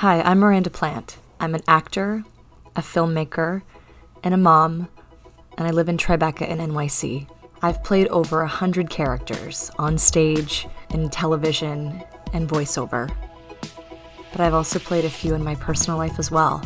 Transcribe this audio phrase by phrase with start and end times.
[0.00, 1.18] Hi, I'm Miranda Plant.
[1.40, 2.24] I'm an actor,
[2.74, 3.60] a filmmaker,
[4.24, 4.88] and a mom,
[5.58, 7.28] and I live in Tribeca in NYC.
[7.60, 12.02] I've played over a hundred characters on stage, in television,
[12.32, 13.14] and voiceover.
[14.32, 16.62] But I've also played a few in my personal life as well.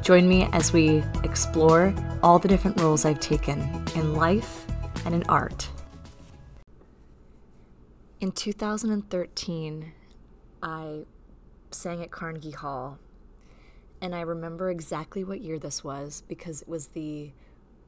[0.00, 3.60] Join me as we explore all the different roles I've taken
[3.94, 4.64] in life
[5.04, 5.68] and in art.
[8.22, 9.92] In 2013,
[10.62, 11.04] I
[11.74, 12.98] sang at Carnegie Hall,
[14.00, 17.32] and I remember exactly what year this was because it was the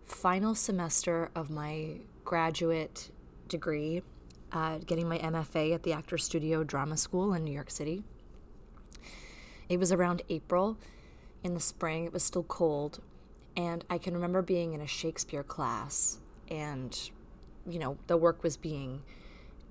[0.04, 3.10] final semester of my graduate
[3.48, 4.02] degree,
[4.52, 8.04] uh, getting my MFA at the Actors Studio Drama School in New York City.
[9.68, 10.76] It was around April.
[11.42, 13.00] In the spring, it was still cold,
[13.56, 17.10] and I can remember being in a Shakespeare class, and
[17.66, 19.02] you know, the work was being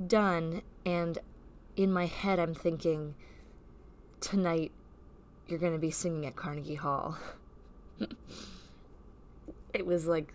[0.05, 1.19] done, and
[1.75, 3.15] in my head, I'm thinking,
[4.23, 4.71] tonight
[5.49, 7.17] you're going to be singing at Carnegie Hall.
[9.73, 10.33] it was like,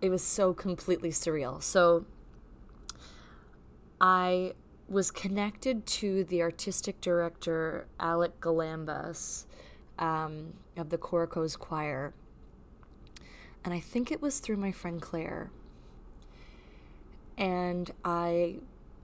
[0.00, 1.60] it was so completely surreal.
[1.60, 2.06] So
[4.00, 4.52] I
[4.88, 9.46] was connected to the artistic director, Alec Galambos,
[9.98, 12.14] um, of the Coracos Choir.
[13.64, 15.50] And I think it was through my friend Claire.
[17.36, 18.58] And I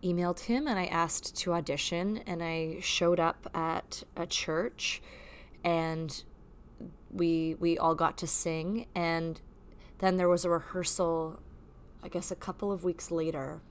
[0.05, 5.02] emailed him and I asked to audition, and I showed up at a church,
[5.64, 6.22] and
[7.10, 9.41] we we all got to sing, and
[9.98, 11.41] then there was a rehearsal,
[12.02, 13.62] I guess a couple of weeks later,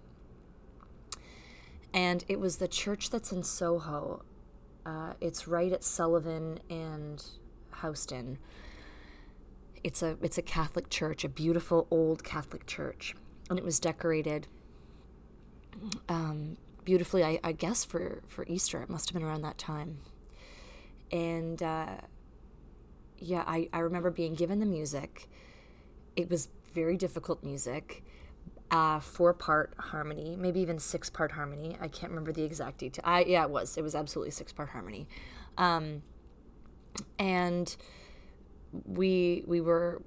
[1.93, 4.23] and it was the church that's in Soho.
[4.85, 7.23] Uh, it's right at Sullivan and
[7.81, 8.39] Houston.
[9.83, 13.15] It's a it's a Catholic church, a beautiful old Catholic church,
[13.49, 14.47] and it was decorated
[16.09, 18.81] um, beautifully, I, I, guess, for, for Easter.
[18.81, 19.99] It must have been around that time.
[21.11, 21.97] And uh,
[23.19, 25.29] yeah, I, I remember being given the music.
[26.15, 28.03] It was very difficult music,
[28.71, 31.77] uh, four part harmony, maybe even six part harmony.
[31.79, 33.03] I can't remember the exact detail.
[33.05, 33.77] I, yeah, it was.
[33.77, 35.07] It was absolutely six part harmony.
[35.57, 36.01] Um,
[37.19, 37.75] and
[38.85, 40.01] we we were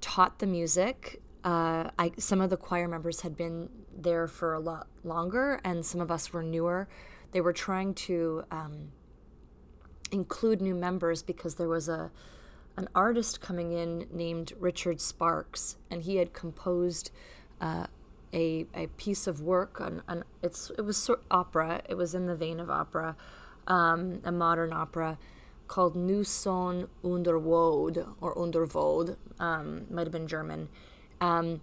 [0.00, 4.60] taught the music uh, I some of the choir members had been there for a
[4.60, 6.88] lot longer, and some of us were newer.
[7.32, 8.92] They were trying to um,
[10.10, 12.10] include new members because there was a
[12.76, 17.10] an artist coming in named Richard Sparks, and he had composed
[17.60, 17.86] uh,
[18.32, 19.80] a a piece of work.
[19.80, 21.82] On it's it was sort opera.
[21.88, 23.16] It was in the vein of opera,
[23.66, 25.18] um, a modern opera
[25.66, 29.16] called Nu Son under Wode or Underwode.
[29.40, 30.68] Um, might have been German
[31.22, 31.60] um,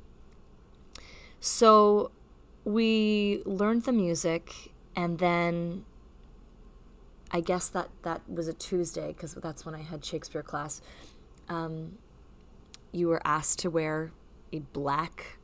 [1.42, 2.12] so
[2.64, 5.84] we learned the music, and then
[7.30, 10.82] I guess that that was a Tuesday because that's when I had Shakespeare class.
[11.50, 11.98] Um,
[12.94, 14.12] you were asked to wear
[14.54, 15.38] a black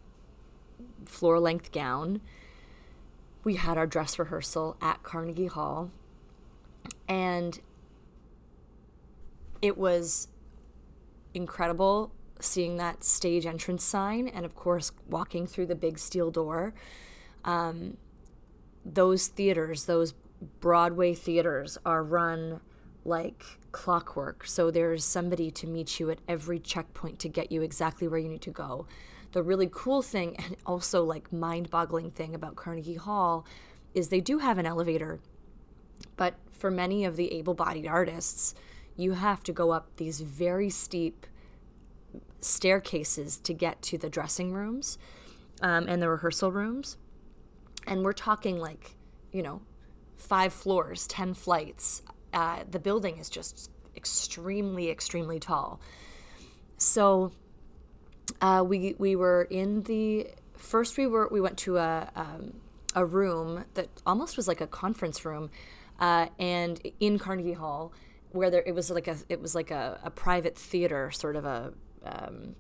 [1.06, 2.22] floor length gown.
[3.44, 5.92] We had our dress rehearsal at Carnegie Hall,
[7.10, 7.60] and
[9.62, 10.30] it was
[11.34, 16.74] incredible seeing that stage entrance sign and, of course, walking through the big steel door.
[17.44, 17.98] Um,
[18.84, 20.14] those theaters, those
[20.60, 22.60] Broadway theaters, are run
[23.06, 24.46] like clockwork.
[24.48, 28.30] So there's somebody to meet you at every checkpoint to get you exactly where you
[28.30, 28.88] need to go.
[29.32, 33.46] The really cool thing, and also like mind boggling thing about Carnegie Hall,
[33.94, 35.20] is they do have an elevator.
[36.18, 38.56] But for many of the able bodied artists,
[38.98, 41.26] you have to go up these very steep
[42.46, 44.98] staircases to get to the dressing rooms
[45.62, 46.98] um, and the rehearsal rooms.
[47.88, 48.96] And we're talking like,
[49.32, 49.62] you know,
[50.16, 52.02] five floors, 10 flights.
[52.34, 55.80] Uh, the building is just extremely, extremely tall.
[56.78, 57.32] So
[58.42, 60.28] uh, we, we were in the
[60.58, 62.54] first we were we went to a um,
[62.96, 65.50] a room that almost was like a conference room
[66.00, 67.94] uh, and in Carnegie Hall
[68.32, 71.46] where there it was like a it was like a, a private theater sort of
[71.46, 71.74] a
[72.06, 72.56] um,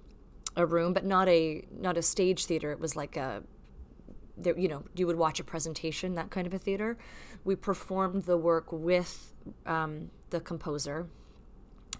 [0.55, 2.71] a room, but not a not a stage theater.
[2.71, 3.43] It was like a
[4.37, 6.97] there, you know, you would watch a presentation, that kind of a theater.
[7.43, 9.33] We performed the work with
[9.65, 11.07] um, the composer,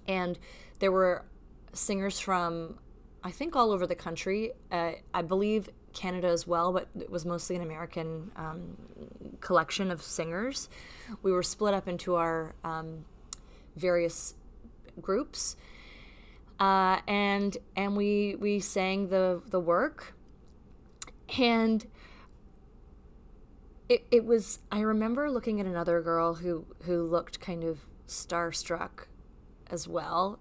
[0.07, 0.37] and
[0.79, 1.25] there were
[1.73, 2.79] singers from,
[3.23, 4.51] I think, all over the country.
[4.71, 8.75] Uh, I believe Canada as well, but it was mostly an American um,
[9.39, 10.69] collection of singers.
[11.21, 13.05] We were split up into our um,
[13.75, 14.35] various
[15.01, 15.55] groups
[16.59, 20.13] uh, and and we we sang the the work,
[21.37, 21.85] and
[23.89, 29.07] it, it was I remember looking at another girl who who looked kind of starstruck
[29.69, 30.39] as well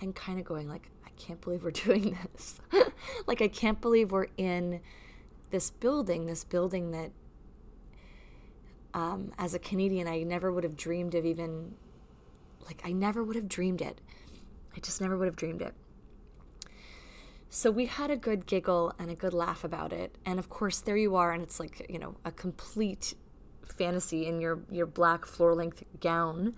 [0.00, 2.60] and kind of going like I can't believe we're doing this.
[3.26, 4.80] like I can't believe we're in
[5.50, 7.10] this building, this building that
[8.94, 11.74] um, as a Canadian I never would have dreamed of even
[12.66, 14.00] like I never would have dreamed it.
[14.74, 15.74] I just never would have dreamed it.
[17.48, 20.16] So we had a good giggle and a good laugh about it.
[20.24, 23.14] And of course, there you are, and it's like, you know, a complete
[23.76, 26.54] fantasy in your, your black floor length gown.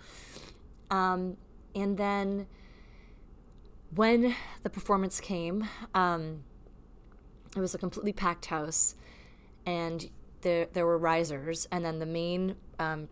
[0.90, 1.36] Um,
[1.74, 2.46] and then
[3.94, 6.44] when the performance came, um,
[7.56, 8.94] it was a completely packed house,
[9.66, 10.10] and
[10.42, 13.08] there, there were risers, and then the main um,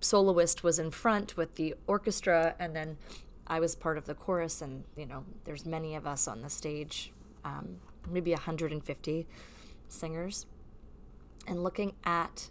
[0.00, 2.96] soloist was in front with the orchestra, and then
[3.50, 6.48] I was part of the chorus, and you know, there's many of us on the
[6.48, 7.12] stage,
[7.44, 9.26] um, maybe 150
[9.88, 10.46] singers,
[11.48, 12.48] and looking at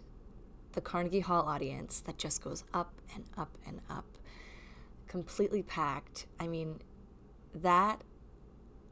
[0.72, 4.04] the Carnegie Hall audience that just goes up and up and up,
[5.08, 6.26] completely packed.
[6.38, 6.82] I mean,
[7.54, 8.02] that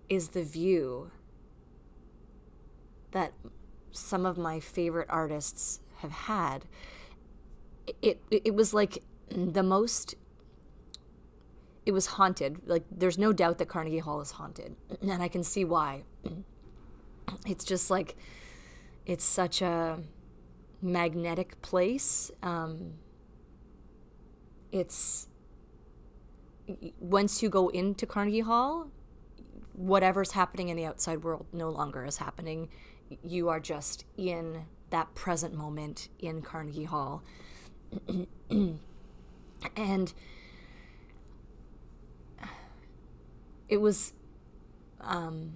[0.09, 1.11] is the view
[3.11, 3.35] that
[3.91, 6.65] some of my favorite artists have had.
[8.01, 10.15] It, it, it was like the most
[11.89, 12.61] it was haunted.
[12.67, 16.05] Like there's no doubt that Carnegie Hall is haunted, and I can see why.
[17.47, 18.17] It's just like
[19.05, 19.99] it's such a
[20.81, 22.31] magnetic place.
[22.43, 22.95] Um,
[24.73, 25.29] it's
[26.99, 28.91] once you go into Carnegie Hall,
[29.75, 32.71] whatever's happening in the outside world no longer is happening.
[33.23, 37.23] You are just in that present moment in Carnegie Hall.
[39.77, 40.15] and
[43.69, 44.13] it was
[45.01, 45.55] um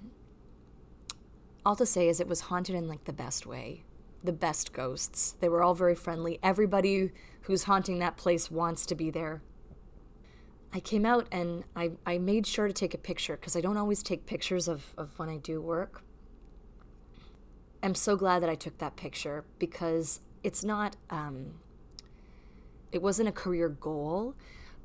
[1.65, 3.85] all to say is it was haunted in like the best way
[4.23, 5.35] the best ghosts.
[5.41, 6.39] They were all very friendly.
[6.43, 7.11] Everybody
[7.43, 9.43] who's haunting that place wants to be there.
[10.73, 13.77] I came out and i, I made sure to take a picture because i don't
[13.77, 16.03] always take pictures of, of when i do work.
[17.83, 21.57] I'm so glad that i took that picture because it's not um,
[22.91, 24.35] it wasn't a career goal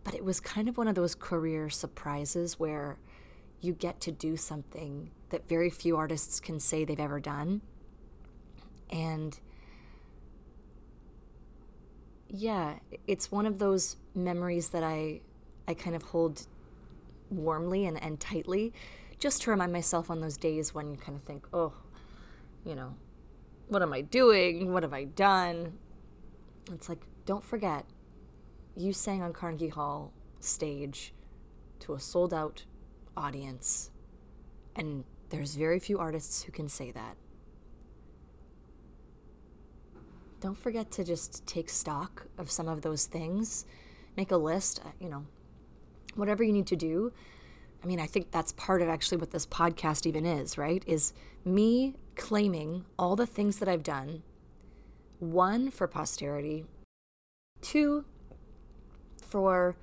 [0.04, 2.98] but it was kind of one of those career surprises where
[3.62, 7.62] you get to do something that very few artists can say they've ever done.
[8.90, 9.38] And
[12.30, 12.76] yeah,
[13.08, 15.22] it's one of those memories that I
[15.68, 16.48] I kind of hold
[17.30, 18.74] warmly and, and tightly
[19.20, 21.74] just to remind myself on those days when you kind of think, oh,
[22.66, 22.96] you know,
[23.68, 24.72] what am I doing?
[24.72, 25.74] What have I done?
[26.72, 27.86] It's like, don't forget,
[28.76, 31.14] you sang on Carnegie Hall stage
[31.80, 32.66] to a sold out
[33.18, 33.92] audience.
[34.76, 37.18] And there's very few artists who can say that.
[40.40, 43.66] Don't forget to just take stock of some of those things.
[44.16, 45.26] Make a list, uh, you know,
[46.16, 47.12] whatever you need to do.
[47.84, 50.84] I mean, I think that's part of actually what this podcast even is, right?
[50.86, 51.14] Is
[51.44, 54.24] me claiming all the things that I've done.
[55.20, 56.66] One, for posterity.
[57.62, 58.06] Two,
[59.22, 59.76] for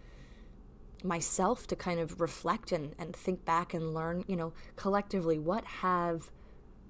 [1.05, 5.65] myself to kind of reflect and, and think back and learn, you know, collectively what
[5.65, 6.31] have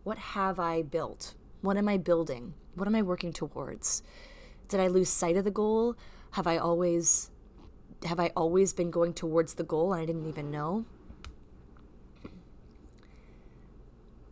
[0.05, 1.35] what have I built?
[1.63, 2.55] What am I building?
[2.75, 4.03] What am I working towards?
[4.69, 5.97] Did I lose sight of the goal?
[6.33, 7.31] Have I always
[8.05, 10.85] have I always been going towards the goal and I didn't even know?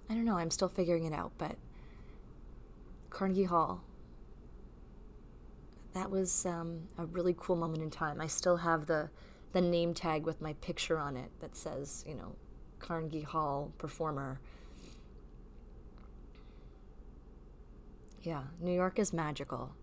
[0.09, 1.57] I don't know, I'm still figuring it out, but
[3.09, 3.83] Carnegie Hall.
[5.95, 8.21] That was um, a really cool moment in time.
[8.21, 9.11] I still have the
[9.53, 12.37] the name tag with my picture on it that says, you know,
[12.79, 14.41] Carnegie Hall performer.
[18.23, 19.75] Yeah, New York is magical.